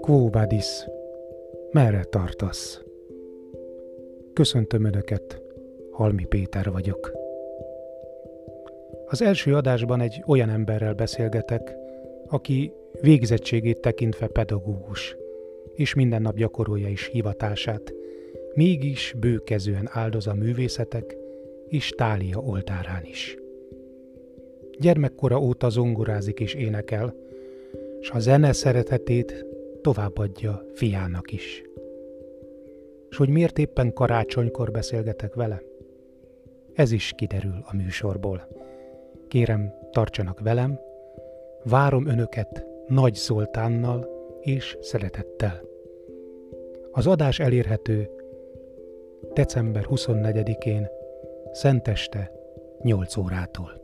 Quo 0.00 0.30
vadis? 0.30 0.86
Merre 1.70 2.04
tartasz? 2.04 2.82
Köszöntöm 4.32 4.84
Önöket, 4.84 5.42
Halmi 5.90 6.24
Péter 6.24 6.70
vagyok. 6.70 7.12
Az 9.06 9.22
első 9.22 9.54
adásban 9.54 10.00
egy 10.00 10.22
olyan 10.26 10.48
emberrel 10.48 10.94
beszélgetek, 10.94 11.76
aki 12.26 12.72
végzettségét 13.00 13.80
tekintve 13.80 14.26
pedagógus, 14.26 15.16
és 15.74 15.94
minden 15.94 16.22
nap 16.22 16.36
gyakorolja 16.36 16.88
is 16.88 17.06
hivatását, 17.06 17.94
mégis 18.54 19.14
bőkezően 19.18 19.88
áldoz 19.92 20.26
a 20.26 20.34
művészetek 20.34 21.16
és 21.68 21.90
tália 21.90 22.38
oltárán 22.38 23.04
is. 23.04 23.39
Gyermekkora 24.80 25.40
óta 25.40 25.68
zongorázik 25.68 26.40
és 26.40 26.54
énekel, 26.54 27.14
s 28.00 28.10
a 28.10 28.18
zene 28.18 28.52
szeretetét 28.52 29.46
továbbadja 29.80 30.64
fiának 30.74 31.32
is. 31.32 31.62
És 33.10 33.16
hogy 33.16 33.28
miért 33.28 33.58
éppen 33.58 33.92
karácsonykor 33.92 34.70
beszélgetek 34.70 35.34
vele? 35.34 35.62
Ez 36.72 36.92
is 36.92 37.12
kiderül 37.16 37.64
a 37.64 37.76
műsorból. 37.76 38.48
Kérem, 39.28 39.74
tartsanak 39.90 40.40
velem, 40.40 40.80
várom 41.64 42.06
önöket 42.06 42.66
Nagy 42.86 43.14
Zoltánnal 43.14 44.08
és 44.40 44.76
szeretettel. 44.80 45.62
Az 46.92 47.06
adás 47.06 47.38
elérhető 47.38 48.10
december 49.32 49.86
24-én, 49.88 50.88
Szenteste 51.52 52.32
8 52.82 53.16
órától. 53.16 53.80